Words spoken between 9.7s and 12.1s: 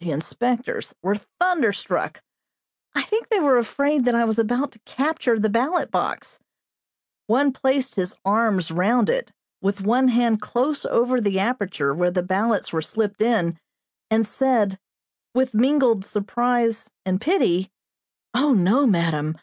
one hand close over the aperture where